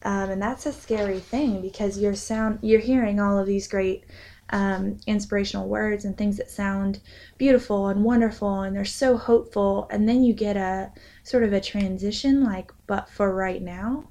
Um, 0.03 0.29
and 0.29 0.41
that's 0.41 0.65
a 0.65 0.71
scary 0.71 1.19
thing 1.19 1.61
because 1.61 1.97
you're 1.97 2.15
sound 2.15 2.59
you're 2.61 2.79
hearing 2.79 3.19
all 3.19 3.37
of 3.37 3.47
these 3.47 3.67
great 3.67 4.05
um, 4.49 4.97
inspirational 5.07 5.67
words 5.67 6.05
and 6.05 6.17
things 6.17 6.37
that 6.37 6.49
sound 6.49 6.99
beautiful 7.37 7.87
and 7.87 8.03
wonderful 8.03 8.61
and 8.61 8.75
they're 8.75 8.85
so 8.85 9.17
hopeful. 9.17 9.87
And 9.91 10.07
then 10.07 10.23
you 10.23 10.33
get 10.33 10.57
a 10.57 10.91
sort 11.23 11.43
of 11.43 11.53
a 11.53 11.61
transition 11.61 12.43
like 12.43 12.71
but 12.87 13.09
for 13.09 13.33
right 13.33 13.61
now 13.61 14.07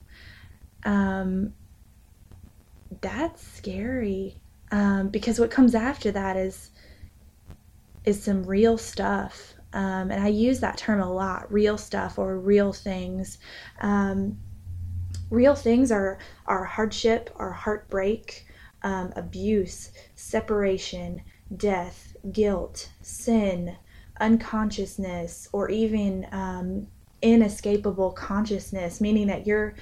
um, 0.87 1.52
that's 3.00 3.47
scary. 3.47 4.37
Um, 4.73 5.09
because 5.09 5.38
what 5.38 5.50
comes 5.50 5.75
after 5.75 6.11
that 6.12 6.37
is 6.37 6.71
is 8.05 8.23
some 8.23 8.45
real 8.45 8.78
stuff. 8.78 9.55
Um, 9.73 10.11
and 10.11 10.23
i 10.23 10.28
use 10.28 10.61
that 10.61 10.78
term 10.78 11.00
a 11.00 11.12
lot 11.12 11.52
real 11.52 11.76
stuff 11.76 12.19
or 12.19 12.38
real 12.38 12.73
things. 12.73 13.38
Um, 13.81 14.38
real 15.28 15.57
things 15.57 15.90
are 15.90 16.19
our 16.47 16.64
hardship 16.64 17.31
our 17.35 17.50
heartbreak 17.50 18.46
um, 18.87 19.12
abuse 19.16 19.90
separation 20.14 21.21
death 21.57 22.16
guilt 22.31 22.88
sin 23.02 23.76
unconsciousness 24.21 25.49
or 25.52 25.69
even 25.69 26.25
um, 26.31 26.87
inescapable 27.21 28.12
consciousness, 28.12 29.00
meaning 29.00 29.26
that 29.26 29.45
you're 29.45 29.75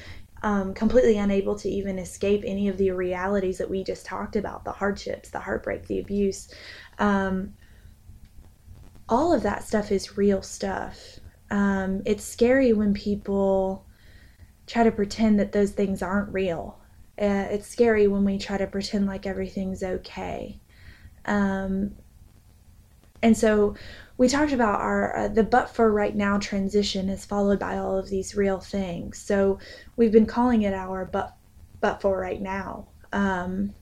um, 0.42 0.73
completely 0.73 1.18
unable 1.18 1.54
to 1.56 1.68
even 1.68 1.99
escape 1.99 2.42
any 2.46 2.68
of 2.68 2.78
the 2.78 2.90
realities 2.92 3.58
that 3.58 3.68
we 3.68 3.84
just 3.84 4.06
talked 4.06 4.37
about 4.37 4.64
the 4.64 4.73
hardships, 4.73 5.28
the 5.28 5.38
heartbreak, 5.38 5.87
the 5.87 6.00
abuse. 6.00 6.52
Um, 6.99 7.54
all 9.06 9.34
of 9.34 9.42
that 9.42 9.64
stuff 9.64 9.92
is 9.92 10.16
real 10.16 10.40
stuff. 10.40 11.20
Um, 11.50 12.02
it's 12.06 12.25
scary 12.25 12.73
when 12.73 12.94
people 12.94 13.84
try 14.66 14.82
to 14.82 14.90
pretend 14.90 15.38
that 15.40 15.52
those 15.52 15.73
things 15.73 16.02
aren't 16.02 16.32
real. 16.32 16.78
Uh, 17.21 17.47
it's 17.50 17.68
scary 17.68 18.09
when 18.09 18.25
we 18.25 18.38
try 18.38 18.59
to 18.59 18.66
pretend 18.66 19.06
like 19.06 19.26
everything's 19.26 19.83
okay. 19.83 20.59
Um, 21.25 21.94
and 23.23 23.37
so 23.37 23.75
we 24.16 24.28
talked 24.28 24.52
about 24.52 24.80
our 24.80 25.16
uh, 25.16 25.28
the 25.28 25.42
but 25.42 25.75
for 25.75 25.90
right 25.90 26.14
now 26.14 26.38
transition 26.38 27.09
is 27.09 27.25
followed 27.25 27.59
by 27.59 27.78
all 27.78 27.97
of 27.97 28.09
these 28.09 28.37
real 28.37 28.61
things. 28.61 29.18
So 29.18 29.59
we've 29.97 30.12
been 30.12 30.26
calling 30.26 30.62
it 30.62 30.75
our 30.75 31.04
but 31.04 31.37
but 31.80 32.00
for 32.00 32.18
right 32.21 32.40
now. 32.40 32.88
Um, 33.12 33.75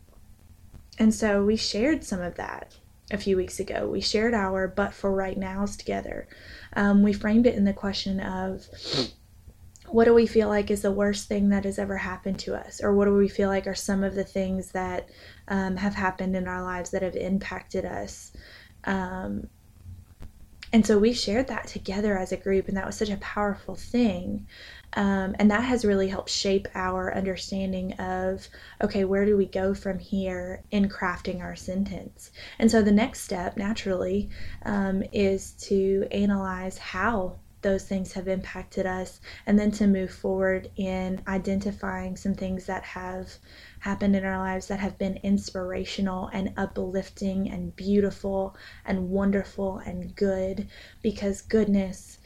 and 0.98 1.14
so 1.14 1.44
we 1.44 1.56
shared 1.56 2.04
some 2.04 2.20
of 2.20 2.36
that 2.36 2.74
a 3.10 3.18
few 3.18 3.36
weeks 3.36 3.58
ago. 3.60 3.88
We 3.88 4.00
shared 4.00 4.34
our 4.34 4.68
but 4.68 4.94
for 4.94 5.12
right 5.12 5.36
nows 5.36 5.76
together. 5.76 6.28
Um, 6.74 7.02
we 7.02 7.12
framed 7.12 7.46
it 7.46 7.54
in 7.54 7.64
the 7.64 7.72
question 7.72 8.20
of 8.20 8.66
what 9.92 10.06
do 10.06 10.14
we 10.14 10.26
feel 10.26 10.48
like 10.48 10.70
is 10.70 10.82
the 10.82 10.90
worst 10.90 11.28
thing 11.28 11.50
that 11.50 11.64
has 11.64 11.78
ever 11.78 11.96
happened 11.96 12.38
to 12.40 12.54
us? 12.54 12.82
Or 12.82 12.94
what 12.94 13.04
do 13.04 13.14
we 13.14 13.28
feel 13.28 13.48
like 13.48 13.66
are 13.66 13.74
some 13.74 14.02
of 14.02 14.14
the 14.14 14.24
things 14.24 14.72
that 14.72 15.08
um, 15.48 15.76
have 15.76 15.94
happened 15.94 16.34
in 16.34 16.48
our 16.48 16.62
lives 16.62 16.90
that 16.90 17.02
have 17.02 17.16
impacted 17.16 17.84
us? 17.84 18.32
Um, 18.84 19.48
and 20.72 20.86
so 20.86 20.98
we 20.98 21.12
shared 21.12 21.48
that 21.48 21.66
together 21.66 22.16
as 22.16 22.32
a 22.32 22.38
group, 22.38 22.66
and 22.66 22.76
that 22.78 22.86
was 22.86 22.96
such 22.96 23.10
a 23.10 23.18
powerful 23.18 23.74
thing. 23.74 24.46
Um, 24.94 25.36
and 25.38 25.50
that 25.50 25.64
has 25.64 25.84
really 25.84 26.08
helped 26.08 26.30
shape 26.30 26.66
our 26.74 27.14
understanding 27.14 27.92
of 27.94 28.48
okay, 28.82 29.04
where 29.04 29.26
do 29.26 29.36
we 29.36 29.46
go 29.46 29.74
from 29.74 29.98
here 29.98 30.64
in 30.70 30.88
crafting 30.88 31.42
our 31.42 31.56
sentence? 31.56 32.30
And 32.58 32.70
so 32.70 32.80
the 32.80 32.92
next 32.92 33.20
step, 33.20 33.58
naturally, 33.58 34.30
um, 34.64 35.02
is 35.12 35.52
to 35.68 36.06
analyze 36.10 36.78
how 36.78 37.36
those 37.62 37.84
things 37.84 38.12
have 38.12 38.28
impacted 38.28 38.86
us, 38.86 39.20
and 39.46 39.58
then 39.58 39.70
to 39.72 39.86
move 39.86 40.10
forward 40.10 40.70
in 40.76 41.22
identifying 41.26 42.16
some 42.16 42.34
things 42.34 42.66
that 42.66 42.84
have 42.84 43.36
happened 43.80 44.14
in 44.14 44.24
our 44.24 44.38
lives 44.38 44.68
that 44.68 44.80
have 44.80 44.98
been 44.98 45.18
inspirational 45.22 46.28
and 46.32 46.52
uplifting 46.56 47.50
and 47.50 47.74
beautiful 47.74 48.56
and 48.84 49.10
wonderful 49.10 49.78
and 49.78 50.14
good 50.14 50.68
because 51.02 51.42
goodness 51.42 52.18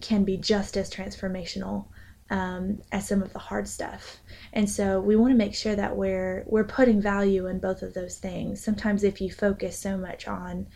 can 0.00 0.24
be 0.24 0.36
just 0.36 0.76
as 0.76 0.90
transformational 0.90 1.86
um, 2.30 2.80
as 2.90 3.06
some 3.06 3.22
of 3.22 3.32
the 3.32 3.38
hard 3.38 3.68
stuff. 3.68 4.18
And 4.52 4.68
so 4.68 5.00
we 5.00 5.16
want 5.16 5.32
to 5.32 5.36
make 5.36 5.54
sure 5.54 5.76
that 5.76 5.96
we're 5.96 6.44
we're 6.46 6.64
putting 6.64 7.00
value 7.00 7.46
in 7.46 7.58
both 7.58 7.82
of 7.82 7.94
those 7.94 8.18
things. 8.18 8.62
Sometimes 8.62 9.04
if 9.04 9.20
you 9.20 9.30
focus 9.30 9.78
so 9.78 9.96
much 9.96 10.26
on 10.26 10.66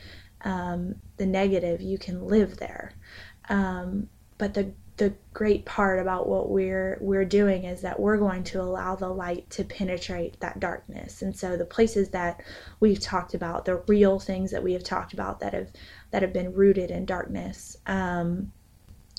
um, 0.42 0.96
the 1.16 1.26
negative, 1.26 1.80
you 1.80 1.98
can 1.98 2.26
live 2.26 2.58
there. 2.58 2.92
Um, 3.48 4.08
but 4.38 4.54
the 4.54 4.72
the 4.98 5.14
great 5.32 5.64
part 5.64 6.00
about 6.00 6.28
what 6.28 6.50
we're 6.50 6.98
we're 7.00 7.24
doing 7.24 7.64
is 7.64 7.80
that 7.82 7.98
we're 7.98 8.16
going 8.18 8.42
to 8.42 8.60
allow 8.60 8.96
the 8.96 9.08
light 9.08 9.48
to 9.50 9.64
penetrate 9.64 10.38
that 10.40 10.58
darkness. 10.58 11.22
And 11.22 11.34
so 11.34 11.56
the 11.56 11.64
places 11.64 12.08
that 12.10 12.42
we've 12.80 13.00
talked 13.00 13.34
about, 13.34 13.64
the 13.64 13.76
real 13.86 14.18
things 14.18 14.50
that 14.50 14.62
we 14.62 14.72
have 14.72 14.82
talked 14.82 15.12
about 15.12 15.40
that 15.40 15.54
have 15.54 15.70
that 16.10 16.22
have 16.22 16.32
been 16.32 16.52
rooted 16.52 16.90
in 16.90 17.04
darkness, 17.04 17.76
um, 17.86 18.52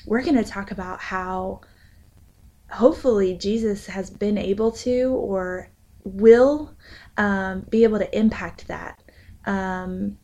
we're 0.06 0.24
going 0.24 0.36
to 0.36 0.44
talk 0.44 0.72
about 0.72 1.00
how 1.00 1.62
hopefully 2.70 3.36
Jesus 3.36 3.88
has 3.88 4.10
been 4.10 4.38
able 4.38 4.72
to 4.72 5.14
or 5.14 5.70
will 6.04 6.76
um, 7.18 7.66
be 7.70 7.84
able 7.84 8.00
to 8.00 8.18
impact 8.18 8.68
that. 8.68 9.02
Um, 9.46 10.18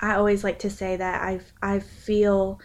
I 0.00 0.14
always 0.14 0.44
like 0.44 0.58
to 0.60 0.70
say 0.70 0.96
that 0.96 1.22
I 1.22 1.40
I 1.62 1.80
feel 1.80 2.60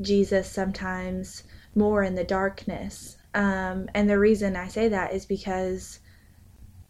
Jesus 0.00 0.50
sometimes 0.50 1.44
more 1.74 2.02
in 2.02 2.14
the 2.14 2.24
darkness, 2.24 3.16
um, 3.34 3.88
and 3.94 4.08
the 4.08 4.18
reason 4.18 4.56
I 4.56 4.68
say 4.68 4.88
that 4.88 5.12
is 5.12 5.26
because 5.26 6.00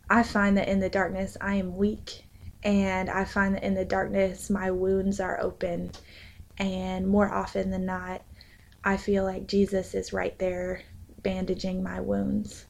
I 0.09 0.23
find 0.23 0.57
that 0.57 0.69
in 0.69 0.81
the 0.81 0.88
darkness 0.88 1.37
I 1.41 1.55
am 1.57 1.76
weak, 1.76 2.25
and 2.62 3.11
I 3.11 3.25
find 3.25 3.55
that 3.55 3.65
in 3.65 3.75
the 3.75 3.85
darkness 3.85 4.50
my 4.50 4.71
wounds 4.71 5.21
are 5.21 5.41
open, 5.41 5.91
and 6.59 7.07
more 7.07 7.33
often 7.33 7.71
than 7.71 7.87
not, 7.87 8.23
I 8.85 8.97
feel 8.97 9.25
like 9.25 9.47
Jesus 9.47 9.95
is 9.95 10.12
right 10.12 10.38
there 10.38 10.83
bandaging 11.23 11.83
my 11.83 12.00
wounds. 12.00 12.67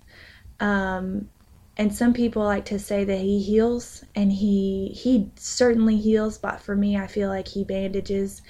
Um, 0.61 1.29
and 1.77 1.95
some 1.95 2.13
people 2.15 2.43
like 2.43 2.65
to 2.67 2.79
say 2.79 3.05
that 3.05 3.19
he 3.19 3.41
heals 3.41 4.05
and 4.15 4.33
he 4.33 4.89
he 4.97 5.31
certainly 5.37 5.97
heals 5.97 6.39
but 6.39 6.61
for 6.61 6.75
me 6.75 6.97
i 6.97 7.07
feel 7.07 7.29
like 7.29 7.49
he 7.49 7.65
bandages. 7.65 8.43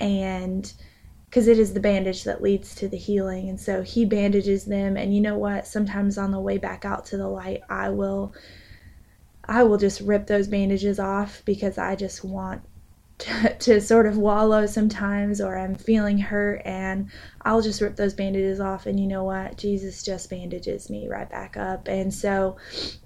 And 0.00 0.72
because 1.26 1.48
it 1.48 1.58
is 1.58 1.72
the 1.72 1.80
bandage 1.80 2.24
that 2.24 2.42
leads 2.42 2.74
to 2.76 2.88
the 2.88 2.96
healing 2.96 3.48
and 3.48 3.60
so 3.60 3.82
he 3.82 4.04
bandages 4.04 4.64
them. 4.66 4.96
And 4.96 5.14
you 5.14 5.20
know 5.20 5.36
what? 5.38 5.66
Sometimes 5.66 6.18
on 6.18 6.30
the 6.30 6.40
way 6.40 6.58
back 6.58 6.84
out 6.84 7.06
to 7.06 7.16
the 7.16 7.28
light 7.28 7.62
i 7.68 7.90
will 7.90 8.34
i 9.46 9.62
will 9.62 9.78
just 9.78 10.00
rip 10.00 10.26
those 10.26 10.48
bandages 10.48 10.98
off 10.98 11.42
because 11.44 11.78
i 11.78 11.94
just 11.94 12.24
want 12.24 12.62
to, 13.24 13.54
to 13.58 13.80
sort 13.80 14.06
of 14.06 14.16
wallow 14.16 14.66
sometimes 14.66 15.40
or 15.40 15.56
I'm 15.56 15.74
feeling 15.74 16.18
hurt 16.18 16.62
and 16.64 17.10
I'll 17.42 17.62
just 17.62 17.80
rip 17.80 17.96
those 17.96 18.14
bandages 18.14 18.60
off 18.60 18.86
and 18.86 18.98
you 18.98 19.06
know 19.06 19.24
what? 19.24 19.56
Jesus 19.56 20.02
just 20.02 20.30
bandages 20.30 20.90
me 20.90 21.08
right 21.08 21.28
back 21.28 21.56
up. 21.56 21.88
And 21.88 22.12
so 22.12 22.56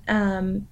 um, 0.06 0.68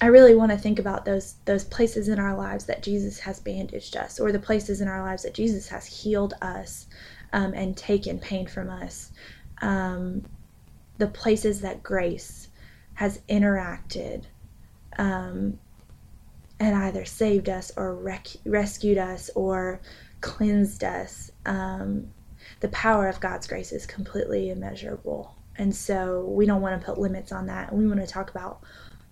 I 0.00 0.06
really 0.06 0.34
want 0.34 0.52
to 0.52 0.58
think 0.58 0.78
about 0.78 1.04
those 1.04 1.36
those 1.44 1.64
places 1.64 2.08
in 2.08 2.18
our 2.18 2.36
lives 2.36 2.66
that 2.66 2.82
Jesus 2.82 3.18
has 3.20 3.40
bandaged 3.40 3.96
us 3.96 4.20
or 4.20 4.32
the 4.32 4.38
places 4.38 4.80
in 4.80 4.88
our 4.88 5.02
lives 5.02 5.22
that 5.22 5.34
Jesus 5.34 5.68
has 5.68 5.86
healed 5.86 6.34
us 6.42 6.86
um, 7.32 7.54
and 7.54 7.76
taken 7.76 8.18
pain 8.18 8.46
from 8.46 8.70
us. 8.70 9.12
Um, 9.62 10.24
the 10.98 11.06
places 11.06 11.60
that 11.60 11.82
grace 11.82 12.48
has 12.94 13.20
interacted 13.28 14.24
um, 14.98 15.58
and 16.60 16.76
either 16.76 17.04
saved 17.04 17.48
us 17.48 17.72
or 17.76 17.94
rec- 17.94 18.36
rescued 18.44 18.98
us 18.98 19.30
or 19.34 19.80
cleansed 20.20 20.84
us. 20.84 21.30
Um, 21.46 22.12
the 22.60 22.68
power 22.68 23.08
of 23.08 23.20
God's 23.20 23.46
grace 23.46 23.72
is 23.72 23.86
completely 23.86 24.50
immeasurable. 24.50 25.36
And 25.56 25.74
so 25.74 26.24
we 26.26 26.46
don't 26.46 26.62
want 26.62 26.80
to 26.80 26.84
put 26.84 26.98
limits 26.98 27.32
on 27.32 27.46
that. 27.46 27.74
We 27.74 27.86
want 27.86 28.00
to 28.00 28.06
talk 28.06 28.30
about 28.30 28.60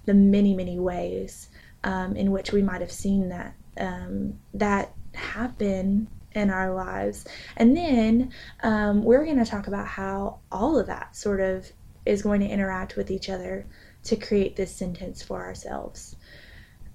the 0.06 0.14
many, 0.14 0.54
many 0.54 0.78
ways 0.78 1.48
um, 1.84 2.16
in 2.16 2.30
which 2.30 2.52
we 2.52 2.62
might 2.62 2.80
have 2.80 2.92
seen 2.92 3.28
that 3.28 3.54
um, 3.78 4.38
that 4.54 4.92
happen 5.14 6.08
in 6.34 6.50
our 6.50 6.74
lives. 6.74 7.26
And 7.56 7.76
then 7.76 8.32
um, 8.62 9.02
we're 9.02 9.24
going 9.24 9.42
to 9.42 9.50
talk 9.50 9.66
about 9.66 9.86
how 9.86 10.40
all 10.50 10.78
of 10.78 10.86
that 10.86 11.14
sort 11.16 11.40
of 11.40 11.70
is 12.04 12.22
going 12.22 12.40
to 12.40 12.46
interact 12.46 12.96
with 12.96 13.10
each 13.10 13.30
other 13.30 13.66
to 14.04 14.16
create 14.16 14.56
this 14.56 14.74
sentence 14.74 15.22
for 15.22 15.42
ourselves. 15.42 16.16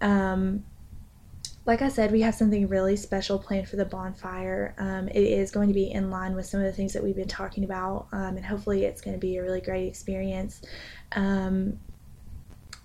Um, 0.02 0.64
like 1.66 1.82
I 1.82 1.90
said, 1.90 2.12
we 2.14 2.22
have 2.22 2.34
something 2.34 2.68
really 2.70 2.96
special 2.96 3.38
planned 3.38 3.68
for 3.68 3.76
the 3.76 3.86
bonfire. 3.86 4.74
Um, 4.78 5.10
it 5.10 5.18
is 5.18 5.52
going 5.52 5.68
to 5.68 5.74
be 5.74 5.92
in 5.92 6.10
line 6.10 6.34
with 6.34 6.46
some 6.46 6.62
of 6.62 6.66
the 6.66 6.72
things 6.72 6.94
that 6.94 7.04
we've 7.04 7.16
been 7.16 7.28
talking 7.28 7.66
about, 7.66 8.08
um, 8.14 8.38
and 8.38 8.46
hopefully, 8.46 8.86
it's 8.86 9.02
going 9.02 9.16
to 9.16 9.20
be 9.20 9.38
a 9.38 9.44
really 9.44 9.60
great 9.60 9.88
experience. 9.88 10.62
Um, 11.12 11.78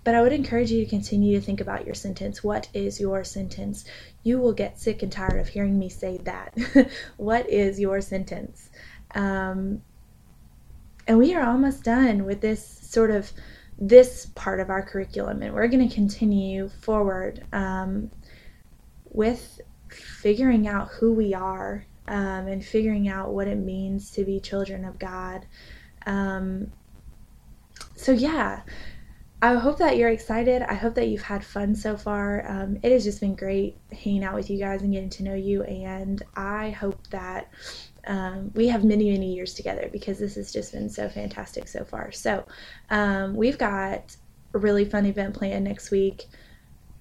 but 0.03 0.15
I 0.15 0.21
would 0.21 0.33
encourage 0.33 0.69
you 0.69 0.83
to 0.83 0.89
continue 0.89 1.39
to 1.39 1.45
think 1.45 1.61
about 1.61 1.85
your 1.85 1.95
sentence. 1.95 2.43
What 2.43 2.67
is 2.73 2.99
your 2.99 3.23
sentence? 3.23 3.85
You 4.23 4.37
will 4.37 4.51
get 4.51 4.79
sick 4.79 5.01
and 5.01 5.11
tired 5.11 5.39
of 5.39 5.47
hearing 5.47 5.79
me 5.79 5.87
say 5.87 6.17
that. 6.25 6.53
what 7.17 7.49
is 7.49 7.79
your 7.79 8.01
sentence? 8.01 8.69
Um, 9.15 9.81
and 11.07 11.17
we 11.17 11.33
are 11.35 11.45
almost 11.45 11.83
done 11.83 12.25
with 12.25 12.41
this 12.41 12.65
sort 12.65 13.11
of 13.11 13.31
this 13.79 14.27
part 14.35 14.59
of 14.59 14.69
our 14.69 14.81
curriculum, 14.81 15.41
and 15.41 15.53
we're 15.53 15.67
going 15.67 15.87
to 15.87 15.93
continue 15.93 16.69
forward 16.69 17.45
um, 17.53 18.11
with 19.11 19.61
figuring 19.89 20.67
out 20.67 20.89
who 20.89 21.13
we 21.13 21.33
are 21.33 21.85
um, 22.07 22.47
and 22.47 22.63
figuring 22.63 23.07
out 23.07 23.33
what 23.33 23.47
it 23.47 23.57
means 23.57 24.11
to 24.11 24.23
be 24.23 24.39
children 24.39 24.85
of 24.85 24.99
God. 24.99 25.45
Um, 26.05 26.71
so, 27.95 28.11
yeah, 28.11 28.61
I 29.41 29.55
hope 29.55 29.77
that 29.79 29.97
you're 29.97 30.09
excited. 30.09 30.61
I 30.61 30.73
hope 30.73 30.95
that 30.95 31.07
you've 31.09 31.21
had 31.21 31.43
fun 31.43 31.75
so 31.75 31.97
far. 31.97 32.49
Um, 32.49 32.77
it 32.81 32.91
has 32.91 33.03
just 33.03 33.19
been 33.19 33.35
great 33.35 33.77
hanging 33.91 34.23
out 34.23 34.35
with 34.35 34.49
you 34.49 34.57
guys 34.57 34.81
and 34.81 34.93
getting 34.93 35.09
to 35.09 35.23
know 35.23 35.35
you, 35.35 35.63
and 35.63 36.23
I 36.35 36.69
hope 36.71 37.07
that 37.07 37.49
um, 38.05 38.51
we 38.53 38.67
have 38.67 38.83
many, 38.83 39.11
many 39.11 39.33
years 39.33 39.53
together 39.53 39.89
because 39.91 40.19
this 40.19 40.35
has 40.35 40.51
just 40.51 40.73
been 40.73 40.89
so 40.89 41.09
fantastic 41.09 41.67
so 41.67 41.83
far. 41.85 42.11
So, 42.11 42.45
um, 42.89 43.35
we've 43.35 43.57
got 43.57 44.15
a 44.53 44.59
really 44.59 44.85
fun 44.85 45.05
event 45.05 45.35
planned 45.35 45.63
next 45.63 45.91
week 45.91 46.27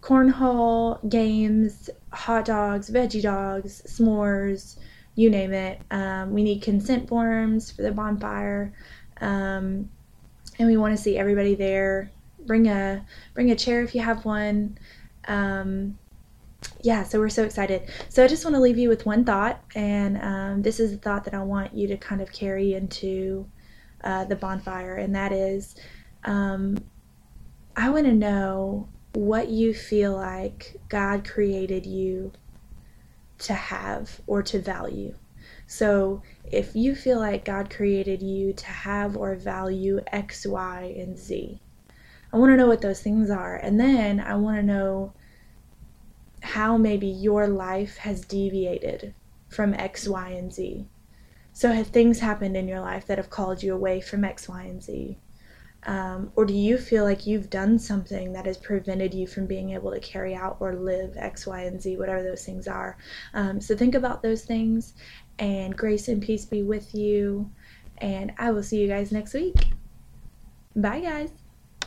cornhole, 0.03 1.09
games, 1.09 1.88
hot 2.12 2.45
dogs, 2.45 2.91
veggie 2.91 3.23
dogs, 3.23 3.83
s'mores, 3.87 4.77
you 5.15 5.31
name 5.31 5.53
it. 5.53 5.81
Um, 5.91 6.33
we 6.33 6.43
need 6.43 6.61
consent 6.61 7.09
forms 7.09 7.71
for 7.71 7.83
the 7.83 7.93
bonfire. 7.93 8.73
Um, 9.21 9.88
and 10.59 10.69
we 10.69 10.77
want 10.77 10.97
to 10.97 11.03
see 11.03 11.17
everybody 11.17 11.55
there. 11.55 12.11
Bring 12.47 12.67
a 12.67 13.07
bring 13.35 13.53
a 13.53 13.55
chair 13.55 13.83
if 13.83 13.95
you 13.95 14.01
have 14.03 14.25
one. 14.25 14.77
Um, 15.29 15.97
yeah, 16.83 17.05
so 17.05 17.18
we're 17.18 17.29
so 17.29 17.45
excited. 17.45 17.88
So 18.09 18.25
I 18.25 18.29
just 18.29 18.45
want 18.45 18.57
to 18.57 18.61
leave 18.61 18.79
you 18.79 18.88
with 18.88 19.07
one 19.07 19.25
thought, 19.25 19.62
and 19.75 20.21
um, 20.21 20.62
this 20.62 20.81
is 20.81 20.92
a 20.92 20.97
thought 20.97 21.25
that 21.25 21.35
I 21.35 21.42
want 21.42 21.75
you 21.75 21.87
to 21.88 21.97
kind 21.97 22.21
of 22.21 22.33
carry 22.33 22.75
into 22.75 23.47
uh, 24.03 24.25
the 24.25 24.37
bonfire, 24.37 24.97
and 24.97 25.14
that 25.14 25.33
is 25.33 25.77
um, 26.25 26.79
I 27.77 27.90
want 27.90 28.07
to 28.07 28.12
know 28.12 28.88
what 29.14 29.49
you 29.49 29.75
feel 29.75 30.14
like 30.14 30.77
God 30.88 31.29
created 31.29 31.87
you 31.87 32.33
to 33.38 33.55
have 33.55 34.21
or 34.27 34.42
to 34.42 34.61
value. 34.61 35.14
So 35.66 36.23
if 36.45 36.75
you 36.75 36.95
feel 36.95 37.18
like 37.18 37.45
God 37.45 37.71
created 37.71 38.23
you 38.23 38.53
to 38.53 38.66
have 38.66 39.16
or 39.16 39.35
value 39.35 40.01
X, 40.09 40.47
Y, 40.47 40.95
and 40.99 41.18
Z, 41.18 41.61
I 42.33 42.37
want 42.37 42.53
to 42.53 42.57
know 42.57 42.66
what 42.66 42.81
those 42.81 43.01
things 43.01 43.31
are. 43.31 43.57
And 43.57 43.79
then 43.79 44.21
I 44.21 44.37
want 44.37 44.59
to 44.59 44.62
know 44.62 45.12
how 46.53 46.77
maybe 46.77 47.07
your 47.07 47.49
life 47.49 47.97
has 47.97 48.27
deviated 48.27 49.15
from 49.49 49.73
X, 49.73 50.07
Y, 50.07 50.29
and 50.29 50.53
Z. 50.53 50.87
So, 51.55 51.73
have 51.73 51.87
things 51.87 52.21
happened 52.21 52.59
in 52.59 52.69
your 52.69 52.81
life 52.81 53.07
that 53.07 53.17
have 53.17 53.31
called 53.31 53.62
you 53.62 53.75
away 53.75 54.03
from 54.03 54.23
X, 54.23 54.51
Y, 54.51 54.62
and 54.65 54.83
Z? 54.83 55.19
Um, 55.85 56.31
or 56.37 56.45
do 56.45 56.53
you 56.53 56.77
feel 56.77 57.05
like 57.05 57.27
you've 57.27 57.49
done 57.49 57.79
something 57.79 58.35
that 58.35 58.45
has 58.45 58.59
prevented 58.59 59.15
you 59.15 59.27
from 59.27 59.47
being 59.47 59.71
able 59.71 59.93
to 59.93 60.01
carry 60.01 60.35
out 60.35 60.59
or 60.61 60.75
live 60.75 61.17
X, 61.17 61.47
Y, 61.47 61.62
and 61.62 61.81
Z, 61.81 61.97
whatever 61.97 62.23
those 62.23 62.45
things 62.45 62.69
are? 62.69 62.99
Um, 63.33 63.59
so, 63.59 63.75
think 63.75 63.95
about 63.95 64.23
those 64.23 64.45
things, 64.45 64.93
and 65.38 65.75
grace 65.75 66.09
and 66.09 66.21
peace 66.21 66.45
be 66.45 66.62
with 66.62 66.95
you. 66.95 67.51
And 67.97 68.33
I 68.37 68.51
will 68.51 68.62
see 68.62 68.79
you 68.79 68.88
guys 68.88 69.11
next 69.11 69.33
week. 69.33 69.73
Bye, 70.77 71.01
guys. 71.01 71.41